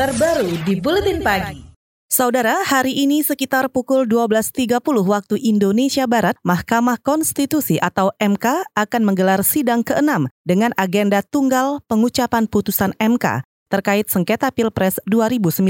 terbaru 0.00 0.56
di 0.64 0.80
Buletin 0.80 1.20
Pagi. 1.20 1.60
Saudara, 2.08 2.64
hari 2.64 3.04
ini 3.04 3.20
sekitar 3.20 3.68
pukul 3.68 4.08
12.30 4.08 4.80
waktu 5.04 5.36
Indonesia 5.44 6.08
Barat, 6.08 6.40
Mahkamah 6.40 6.96
Konstitusi 7.04 7.76
atau 7.76 8.08
MK 8.16 8.64
akan 8.72 9.02
menggelar 9.04 9.44
sidang 9.44 9.84
ke-6 9.84 10.32
dengan 10.48 10.72
agenda 10.80 11.20
tunggal 11.20 11.84
pengucapan 11.84 12.48
putusan 12.48 12.96
MK 12.96 13.44
terkait 13.68 14.08
sengketa 14.08 14.48
Pilpres 14.48 15.04
2019. 15.04 15.68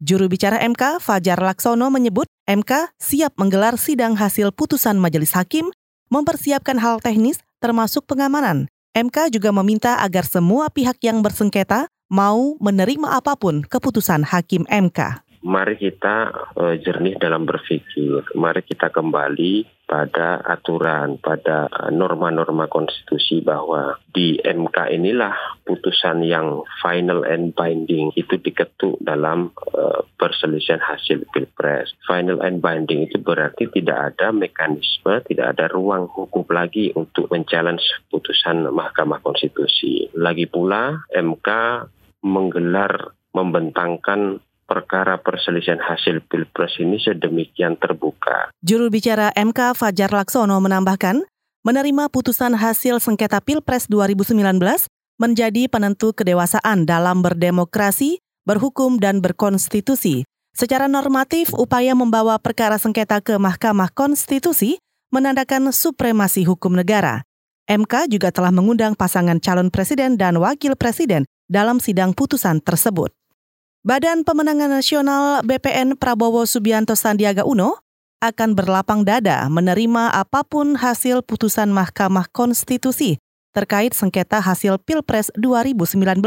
Juru 0.00 0.24
bicara 0.32 0.64
MK, 0.64 0.96
Fajar 0.96 1.36
Laksono 1.36 1.92
menyebut 1.92 2.32
MK 2.48 2.96
siap 2.96 3.36
menggelar 3.36 3.76
sidang 3.76 4.16
hasil 4.16 4.56
putusan 4.56 4.96
majelis 4.96 5.36
hakim, 5.36 5.68
mempersiapkan 6.08 6.80
hal 6.80 7.04
teknis 7.04 7.44
termasuk 7.60 8.08
pengamanan. 8.08 8.72
MK 8.96 9.28
juga 9.36 9.52
meminta 9.52 10.00
agar 10.00 10.24
semua 10.24 10.72
pihak 10.72 10.96
yang 11.04 11.20
bersengketa 11.20 11.92
mau 12.08 12.56
menerima 12.60 13.20
apa 13.20 13.36
pun 13.36 13.64
keputusan 13.64 14.24
hakim 14.28 14.64
MK 14.68 15.28
mari 15.48 15.78
kita 15.78 16.30
uh, 16.58 16.74
jernih 16.78 17.16
dalam 17.18 17.46
berpikir. 17.46 18.26
Mari 18.34 18.62
kita 18.66 18.90
kembali 18.90 19.78
pada 19.88 20.44
aturan, 20.44 21.16
pada 21.16 21.64
norma-norma 21.88 22.68
konstitusi 22.68 23.40
bahwa 23.40 23.96
di 24.12 24.36
MK 24.36 24.92
inilah 24.92 25.32
putusan 25.64 26.20
yang 26.28 26.60
final 26.84 27.24
and 27.24 27.56
binding 27.56 28.12
itu 28.12 28.36
diketuk 28.36 29.00
dalam 29.00 29.48
uh, 29.72 30.04
perselisihan 30.20 30.82
hasil 30.84 31.24
pilpres. 31.32 31.96
Final 32.04 32.44
and 32.44 32.60
binding 32.60 33.08
itu 33.08 33.16
berarti 33.16 33.64
tidak 33.72 34.12
ada 34.12 34.28
mekanisme, 34.28 35.24
tidak 35.24 35.56
ada 35.56 35.72
ruang 35.72 36.04
hukum 36.12 36.44
lagi 36.52 36.92
untuk 36.92 37.32
mencalon 37.32 37.80
putusan 38.12 38.68
Mahkamah 38.68 39.24
Konstitusi. 39.24 40.12
Lagi 40.12 40.44
pula 40.44 41.08
MK 41.16 41.48
menggelar 42.22 43.14
membentangkan 43.32 44.42
perkara 44.68 45.16
perselisihan 45.24 45.80
hasil 45.80 46.20
pilpres 46.28 46.76
ini 46.76 47.00
sedemikian 47.00 47.80
terbuka. 47.80 48.52
Juru 48.60 48.92
bicara 48.92 49.32
MK 49.32 49.72
Fajar 49.72 50.12
Laksono 50.12 50.60
menambahkan, 50.60 51.24
menerima 51.64 52.12
putusan 52.12 52.52
hasil 52.52 53.00
sengketa 53.00 53.40
pilpres 53.40 53.88
2019 53.88 54.44
menjadi 55.18 55.66
penentu 55.66 56.12
kedewasaan 56.12 56.84
dalam 56.84 57.24
berdemokrasi, 57.24 58.20
berhukum, 58.44 59.00
dan 59.00 59.18
berkonstitusi. 59.24 60.28
Secara 60.54 60.86
normatif, 60.86 61.54
upaya 61.56 61.96
membawa 61.96 62.36
perkara 62.38 62.76
sengketa 62.76 63.22
ke 63.24 63.34
Mahkamah 63.40 63.90
Konstitusi 63.94 64.78
menandakan 65.08 65.72
supremasi 65.72 66.44
hukum 66.44 66.76
negara. 66.76 67.24
MK 67.68 68.08
juga 68.08 68.32
telah 68.32 68.48
mengundang 68.48 68.96
pasangan 68.96 69.38
calon 69.44 69.68
presiden 69.68 70.16
dan 70.16 70.40
wakil 70.40 70.72
presiden 70.72 71.28
dalam 71.48 71.82
sidang 71.82 72.14
putusan 72.14 72.60
tersebut. 72.62 73.10
Badan 73.82 74.22
Pemenangan 74.22 74.68
Nasional 74.68 75.40
BPN 75.42 75.96
Prabowo 75.96 76.44
Subianto 76.44 76.92
Sandiaga 76.92 77.48
Uno 77.48 77.80
akan 78.20 78.52
berlapang 78.52 79.02
dada 79.02 79.48
menerima 79.48 80.12
apa 80.12 80.44
pun 80.44 80.76
hasil 80.76 81.24
putusan 81.24 81.72
Mahkamah 81.72 82.28
Konstitusi 82.30 83.16
terkait 83.56 83.96
sengketa 83.96 84.38
hasil 84.44 84.78
Pilpres 84.82 85.32
2019. 85.34 86.20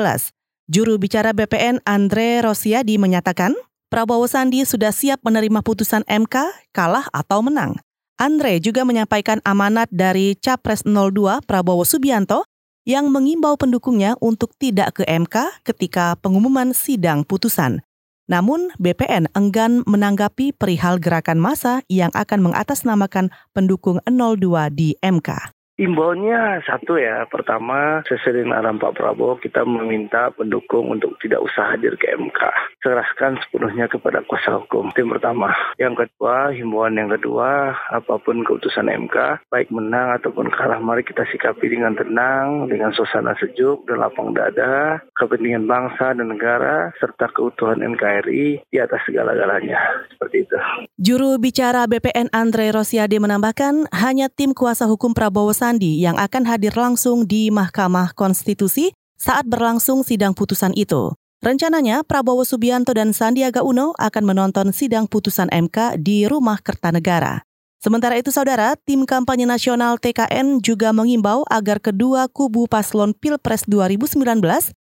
Juru 0.71 0.95
bicara 0.95 1.35
BPN 1.35 1.83
Andre 1.83 2.41
Rosiadi 2.41 2.95
menyatakan, 2.95 3.53
Prabowo 3.91 4.23
Sandi 4.23 4.63
sudah 4.63 4.95
siap 4.95 5.19
menerima 5.19 5.59
putusan 5.59 6.07
MK, 6.07 6.35
kalah 6.71 7.11
atau 7.11 7.43
menang. 7.43 7.75
Andre 8.15 8.61
juga 8.63 8.87
menyampaikan 8.87 9.43
amanat 9.43 9.91
dari 9.91 10.39
Capres 10.39 10.87
02 10.87 11.43
Prabowo 11.43 11.83
Subianto 11.83 12.47
yang 12.87 13.13
mengimbau 13.13 13.55
pendukungnya 13.55 14.17
untuk 14.19 14.57
tidak 14.57 15.01
ke 15.01 15.03
MK 15.05 15.65
ketika 15.67 16.17
pengumuman 16.17 16.73
sidang 16.73 17.21
putusan. 17.21 17.85
Namun, 18.31 18.71
BPN 18.79 19.27
enggan 19.35 19.83
menanggapi 19.83 20.55
perihal 20.55 20.97
gerakan 21.03 21.35
massa 21.35 21.83
yang 21.91 22.09
akan 22.15 22.47
mengatasnamakan 22.47 23.27
pendukung 23.51 23.99
02 24.07 24.71
di 24.71 24.95
MK. 25.03 25.51
Imbaunya 25.79 26.59
satu 26.67 26.99
ya, 26.99 27.23
pertama 27.31 28.03
sesuai 28.03 28.43
dengan 28.43 28.59
arahan 28.59 28.75
Pak 28.75 28.91
Prabowo 28.91 29.39
kita 29.39 29.63
meminta 29.63 30.27
pendukung 30.35 30.91
untuk 30.91 31.15
tidak 31.23 31.39
usah 31.47 31.71
hadir 31.71 31.95
ke 31.95 32.11
MK. 32.11 32.39
Serahkan 32.83 33.39
sepenuhnya 33.39 33.87
kepada 33.87 34.19
kuasa 34.27 34.59
hukum. 34.59 34.91
Yang 34.99 35.15
pertama. 35.15 35.55
Yang 35.79 36.05
kedua, 36.05 36.51
himbauan 36.51 36.99
yang 36.99 37.07
kedua, 37.15 37.71
apa 37.87 38.19
pun 38.19 38.43
keputusan 38.43 38.91
MK, 38.91 39.47
baik 39.47 39.71
menang 39.71 40.19
ataupun 40.19 40.51
kalah, 40.51 40.83
mari 40.83 41.07
kita 41.07 41.23
sikapi 41.31 41.71
dengan 41.71 41.95
tenang, 41.95 42.67
dengan 42.67 42.91
suasana 42.91 43.31
sejuk 43.39 43.87
dan 43.87 44.03
lapang 44.03 44.35
dada, 44.35 44.99
kepentingan 45.15 45.71
bangsa 45.71 46.11
dan 46.11 46.35
negara, 46.35 46.91
serta 46.99 47.31
keutuhan 47.31 47.79
NKRI 47.79 48.67
di 48.67 48.77
atas 48.77 49.07
segala-galanya. 49.07 49.79
Seperti 50.11 50.43
itu. 50.43 50.57
Juru 50.99 51.39
bicara 51.39 51.87
BPN 51.87 52.27
Andre 52.35 52.75
Rosiade 52.75 53.17
menambahkan, 53.23 53.87
hanya 53.95 54.27
tim 54.27 54.51
kuasa 54.51 54.83
hukum 54.85 55.15
Prabowo 55.15 55.55
Sandi 55.61 56.01
yang 56.01 56.17
akan 56.17 56.49
hadir 56.49 56.73
langsung 56.73 57.29
di 57.29 57.53
Mahkamah 57.53 58.17
Konstitusi 58.17 58.97
saat 59.13 59.45
berlangsung 59.45 60.01
sidang 60.01 60.33
putusan 60.33 60.73
itu. 60.73 61.13
Rencananya, 61.45 62.01
Prabowo 62.01 62.41
Subianto 62.41 62.97
dan 62.97 63.13
Sandiaga 63.13 63.61
Uno 63.61 63.93
akan 64.01 64.23
menonton 64.25 64.73
sidang 64.73 65.05
putusan 65.05 65.53
MK 65.53 66.01
di 66.01 66.25
Rumah 66.25 66.57
Kertanegara. 66.65 67.45
Sementara 67.77 68.17
itu, 68.17 68.33
saudara, 68.33 68.73
tim 68.73 69.05
kampanye 69.05 69.45
nasional 69.45 70.01
TKN 70.01 70.65
juga 70.65 70.89
mengimbau 70.89 71.45
agar 71.45 71.77
kedua 71.77 72.25
kubu 72.25 72.65
paslon 72.65 73.13
Pilpres 73.13 73.69
2019 73.69 74.17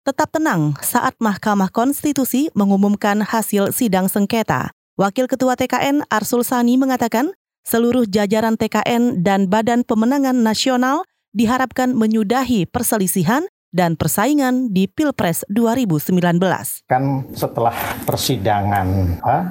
tetap 0.08 0.32
tenang 0.32 0.80
saat 0.80 1.20
Mahkamah 1.20 1.68
Konstitusi 1.68 2.48
mengumumkan 2.56 3.20
hasil 3.28 3.76
sidang 3.76 4.08
sengketa. 4.08 4.72
Wakil 5.00 5.28
Ketua 5.28 5.56
TKN 5.56 6.04
Arsul 6.12 6.44
Sani 6.44 6.76
mengatakan, 6.76 7.32
seluruh 7.66 8.10
jajaran 8.10 8.58
TKN 8.58 9.22
dan 9.22 9.48
Badan 9.48 9.86
Pemenangan 9.86 10.38
Nasional 10.42 11.06
diharapkan 11.32 11.96
menyudahi 11.96 12.68
perselisihan 12.68 13.48
dan 13.72 13.96
persaingan 13.96 14.76
di 14.76 14.86
Pilpres 14.86 15.48
2019. 15.48 16.20
Kan 16.92 17.24
setelah 17.32 17.72
persidangan 18.04 18.88
uh, 19.24 19.44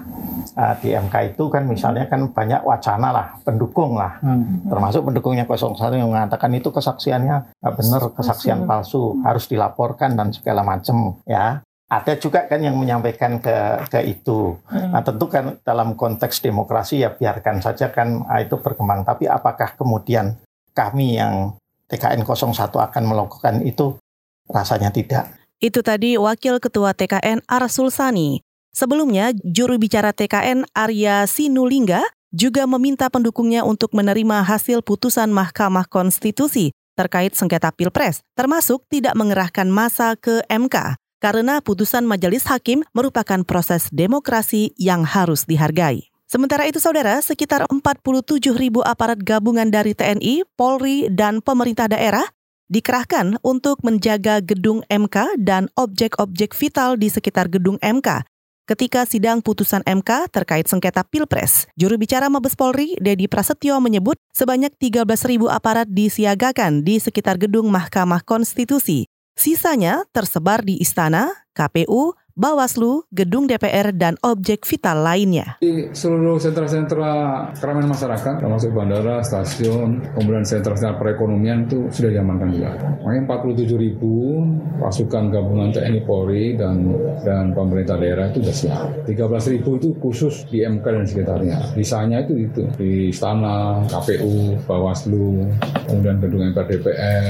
di 0.85 0.93
MK 0.93 1.35
itu 1.35 1.49
kan 1.49 1.65
misalnya 1.65 2.05
kan 2.05 2.29
banyak 2.29 2.61
wacana 2.61 3.09
lah, 3.11 3.27
pendukung 3.41 3.97
lah, 3.97 4.21
hmm. 4.21 4.69
termasuk 4.69 5.09
pendukungnya 5.09 5.49
01 5.49 5.73
yang 5.97 6.13
mengatakan 6.13 6.53
itu 6.53 6.69
kesaksiannya 6.69 7.65
benar, 7.65 8.03
kesaksian 8.13 8.69
palsu, 8.69 9.17
harus 9.25 9.49
dilaporkan 9.49 10.13
dan 10.13 10.37
segala 10.37 10.61
macam 10.61 11.17
ya 11.25 11.65
ada 11.91 12.15
juga 12.15 12.47
kan 12.47 12.63
yang 12.63 12.79
menyampaikan 12.79 13.43
ke 13.43 13.83
ke 13.91 13.99
itu. 14.07 14.55
Hmm. 14.71 14.95
Nah 14.95 15.03
tentu 15.03 15.27
kan 15.27 15.59
dalam 15.67 15.99
konteks 15.99 16.39
demokrasi 16.39 17.03
ya 17.03 17.11
biarkan 17.11 17.59
saja 17.59 17.91
kan 17.91 18.23
ah, 18.31 18.39
itu 18.39 18.55
berkembang. 18.63 19.03
Tapi 19.03 19.27
apakah 19.27 19.75
kemudian 19.75 20.39
kami 20.71 21.19
yang 21.19 21.59
TKN 21.91 22.23
01 22.23 22.55
akan 22.71 23.03
melakukan 23.03 23.67
itu? 23.67 23.99
Rasanya 24.47 24.95
tidak. 24.95 25.35
Itu 25.59 25.83
tadi 25.83 26.15
Wakil 26.15 26.63
Ketua 26.63 26.95
TKN 26.95 27.43
Arsul 27.51 27.91
Sani. 27.91 28.43
Sebelumnya, 28.71 29.35
juru 29.43 29.79
bicara 29.83 30.15
TKN 30.15 30.63
Arya 30.75 31.27
Sinulingga 31.27 32.07
juga 32.31 32.67
meminta 32.71 33.11
pendukungnya 33.11 33.67
untuk 33.67 33.91
menerima 33.91 34.47
hasil 34.47 34.87
putusan 34.87 35.35
Mahkamah 35.35 35.91
Konstitusi 35.91 36.71
terkait 36.95 37.35
sengketa 37.35 37.75
Pilpres, 37.75 38.23
termasuk 38.39 38.87
tidak 38.87 39.19
mengerahkan 39.19 39.67
masa 39.67 40.15
ke 40.15 40.43
MK 40.47 40.99
karena 41.21 41.61
putusan 41.61 42.09
majelis 42.09 42.49
hakim 42.49 42.83
merupakan 42.97 43.45
proses 43.45 43.93
demokrasi 43.93 44.73
yang 44.81 45.05
harus 45.05 45.45
dihargai. 45.45 46.09
Sementara 46.27 46.65
itu, 46.65 46.81
saudara, 46.81 47.21
sekitar 47.21 47.67
47 47.69 48.55
ribu 48.55 48.81
aparat 48.87 49.21
gabungan 49.21 49.69
dari 49.69 49.93
TNI, 49.93 50.47
Polri, 50.57 51.11
dan 51.13 51.43
pemerintah 51.45 51.91
daerah 51.91 52.25
dikerahkan 52.71 53.43
untuk 53.43 53.83
menjaga 53.83 54.39
gedung 54.39 54.87
MK 54.87 55.43
dan 55.43 55.67
objek-objek 55.75 56.55
vital 56.55 56.95
di 56.95 57.11
sekitar 57.11 57.51
gedung 57.51 57.83
MK 57.83 58.23
ketika 58.71 59.03
sidang 59.03 59.43
putusan 59.43 59.83
MK 59.83 60.31
terkait 60.31 60.71
sengketa 60.71 61.03
Pilpres. 61.03 61.67
Juru 61.75 61.99
bicara 61.99 62.31
Mabes 62.31 62.55
Polri, 62.55 62.95
Dedi 63.03 63.27
Prasetyo 63.27 63.83
menyebut 63.83 64.15
sebanyak 64.31 64.71
13 64.79 65.03
ribu 65.27 65.51
aparat 65.51 65.91
disiagakan 65.91 66.87
di 66.87 67.03
sekitar 67.03 67.43
gedung 67.43 67.67
Mahkamah 67.75 68.23
Konstitusi 68.23 69.11
Sisanya 69.41 70.05
tersebar 70.13 70.61
di 70.61 70.77
istana, 70.85 71.33
KPU, 71.57 72.13
Bawaslu, 72.41 73.05
gedung 73.13 73.45
DPR, 73.45 73.93
dan 73.93 74.17
objek 74.25 74.65
vital 74.65 75.05
lainnya. 75.05 75.61
Di 75.61 75.93
seluruh 75.93 76.41
sentra-sentra 76.41 77.13
keramaian 77.53 77.93
masyarakat, 77.93 78.41
termasuk 78.41 78.73
bandara, 78.73 79.21
stasiun, 79.21 80.01
kemudian 80.17 80.49
sentra-sentra 80.49 80.97
perekonomian 80.97 81.69
itu 81.69 81.93
sudah 81.93 82.17
diamankan 82.17 82.49
juga. 82.49 82.81
Makanya 83.05 83.45
47 83.45 83.77
ribu 83.77 84.41
pasukan 84.81 85.29
gabungan 85.29 85.69
TNI 85.69 86.01
Polri 86.09 86.57
dan 86.57 86.97
dan 87.21 87.53
pemerintah 87.53 88.01
daerah 88.01 88.33
itu 88.33 88.41
sudah 88.41 88.57
siap. 88.57 88.89
13 89.05 89.53
ribu 89.53 89.77
itu 89.77 89.93
khusus 90.01 90.49
di 90.49 90.65
MK 90.65 90.85
dan 90.89 91.05
sekitarnya. 91.05 91.57
Sisanya 91.77 92.25
itu 92.25 92.49
itu 92.49 92.65
di 92.81 93.13
istana, 93.13 93.85
KPU, 93.85 94.57
Bawaslu, 94.65 95.45
kemudian 95.85 96.17
gedung 96.17 96.41
MK 96.57 96.59
DPR. 96.73 97.25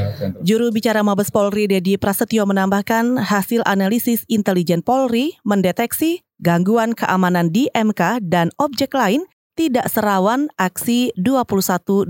Juru 0.46 0.70
bicara 0.70 1.02
Mabes 1.02 1.34
Polri 1.34 1.66
Dedi 1.66 1.98
Prasetyo 1.98 2.46
menambahkan 2.46 3.18
hasil 3.18 3.66
analisis 3.66 4.22
intelijen 4.30 4.86
Polri 4.86 4.99
Polri 5.00 5.40
mendeteksi 5.48 6.20
gangguan 6.44 6.92
keamanan 6.92 7.48
di 7.48 7.72
MK 7.72 8.20
dan 8.20 8.52
objek 8.60 8.92
lain 8.92 9.24
tidak 9.56 9.88
serawan 9.88 10.52
aksi 10.60 11.16
21-22 11.16 12.04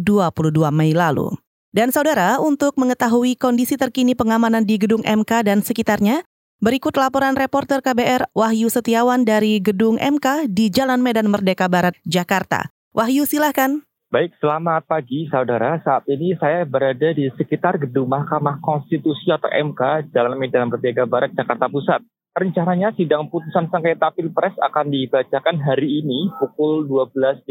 Mei 0.75 0.91
lalu. 0.91 1.31
Dan 1.71 1.95
saudara, 1.95 2.43
untuk 2.43 2.75
mengetahui 2.75 3.39
kondisi 3.39 3.79
terkini 3.79 4.19
pengamanan 4.19 4.67
di 4.67 4.75
gedung 4.75 5.07
MK 5.07 5.47
dan 5.47 5.63
sekitarnya, 5.63 6.27
berikut 6.59 6.99
laporan 6.99 7.39
reporter 7.39 7.79
KBR 7.79 8.35
Wahyu 8.35 8.67
Setiawan 8.67 9.23
dari 9.23 9.63
gedung 9.63 9.95
MK 9.95 10.51
di 10.51 10.67
Jalan 10.75 10.99
Medan 10.99 11.31
Merdeka 11.31 11.71
Barat, 11.71 11.95
Jakarta. 12.03 12.75
Wahyu 12.91 13.23
silahkan. 13.23 13.87
Baik, 14.11 14.35
selamat 14.43 14.91
pagi 14.91 15.31
saudara. 15.31 15.79
Saat 15.87 16.11
ini 16.11 16.35
saya 16.43 16.67
berada 16.67 17.15
di 17.15 17.31
sekitar 17.39 17.79
gedung 17.79 18.11
Mahkamah 18.11 18.59
Konstitusi 18.59 19.31
atau 19.31 19.47
MK 19.47 20.11
Jalan 20.11 20.35
Medan 20.35 20.75
Merdeka 20.75 21.07
Barat, 21.07 21.31
Jakarta 21.39 21.71
Pusat. 21.71 22.03
Rencananya 22.31 22.95
sidang 22.95 23.27
putusan 23.27 23.67
sengketa 23.75 24.15
Pilpres 24.15 24.55
akan 24.63 24.87
dibacakan 24.87 25.59
hari 25.67 25.99
ini 25.99 26.31
pukul 26.39 26.87
12.30. 26.87 27.43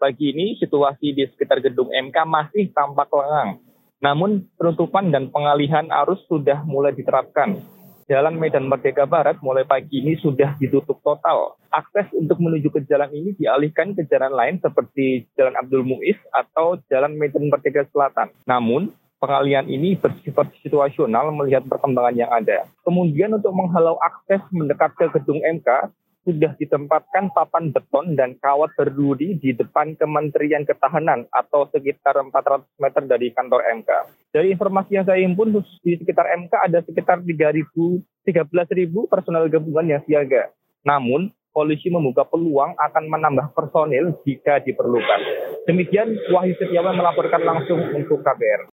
Pagi 0.00 0.32
ini 0.32 0.56
situasi 0.56 1.12
di 1.12 1.28
sekitar 1.28 1.60
gedung 1.60 1.92
MK 1.92 2.16
masih 2.24 2.72
tampak 2.72 3.12
lengang. 3.12 3.60
Namun 4.00 4.48
penutupan 4.56 5.12
dan 5.12 5.28
pengalihan 5.28 5.92
arus 5.92 6.24
sudah 6.24 6.64
mulai 6.64 6.96
diterapkan. 6.96 7.60
Jalan 8.08 8.40
Medan 8.40 8.64
Merdeka 8.64 9.04
Barat 9.04 9.44
mulai 9.44 9.68
pagi 9.68 10.00
ini 10.00 10.16
sudah 10.24 10.56
ditutup 10.56 11.04
total. 11.04 11.60
Akses 11.68 12.08
untuk 12.16 12.40
menuju 12.40 12.72
ke 12.72 12.80
jalan 12.88 13.12
ini 13.12 13.36
dialihkan 13.36 13.92
ke 13.92 14.08
jalan 14.08 14.32
lain 14.32 14.56
seperti 14.56 15.28
Jalan 15.36 15.52
Abdul 15.52 15.84
Muiz 15.84 16.16
atau 16.32 16.80
Jalan 16.88 17.12
Medan 17.20 17.52
Merdeka 17.52 17.84
Selatan. 17.92 18.32
Namun, 18.48 18.88
pengalian 19.16 19.66
ini 19.66 19.96
bersifat 19.96 20.52
situasional 20.60 21.32
melihat 21.32 21.64
perkembangan 21.64 22.16
yang 22.16 22.30
ada. 22.32 22.68
Kemudian 22.84 23.36
untuk 23.36 23.52
menghalau 23.56 23.96
akses 24.00 24.44
mendekat 24.52 24.92
ke 24.96 25.08
gedung 25.16 25.40
MK, 25.40 25.90
sudah 26.26 26.58
ditempatkan 26.58 27.30
papan 27.30 27.70
beton 27.70 28.18
dan 28.18 28.34
kawat 28.42 28.74
berduri 28.74 29.38
di 29.38 29.54
depan 29.54 29.94
Kementerian 29.94 30.66
Ketahanan 30.66 31.30
atau 31.30 31.70
sekitar 31.70 32.18
400 32.18 32.66
meter 32.82 33.02
dari 33.06 33.30
kantor 33.30 33.62
MK. 33.78 33.90
Dari 34.34 34.50
informasi 34.50 34.98
yang 34.98 35.06
saya 35.06 35.22
himpun 35.22 35.54
di 35.54 35.94
sekitar 35.94 36.26
MK 36.34 36.52
ada 36.66 36.82
sekitar 36.82 37.22
3.000 37.22 38.26
13.000 38.26 38.42
personel 39.06 39.46
gabungan 39.46 39.86
yang 39.86 40.02
siaga. 40.02 40.50
Namun 40.82 41.30
polisi 41.54 41.88
membuka 41.94 42.26
peluang 42.26 42.74
akan 42.74 43.04
menambah 43.06 43.54
personil 43.54 44.18
jika 44.26 44.58
diperlukan. 44.66 45.20
Demikian 45.70 46.10
Wahyu 46.34 46.58
Setiawan 46.58 46.98
melaporkan 46.98 47.46
langsung 47.46 47.78
untuk 47.94 48.26
KBR. 48.26 48.75